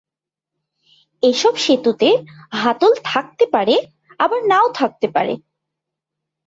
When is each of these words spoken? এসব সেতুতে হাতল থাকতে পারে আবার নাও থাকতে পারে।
এসব 1.23 1.53
সেতুতে 1.57 2.09
হাতল 2.53 2.91
থাকতে 3.03 3.45
পারে 3.53 3.75
আবার 4.19 4.39
নাও 4.47 4.67
থাকতে 4.73 5.07
পারে। 5.15 5.33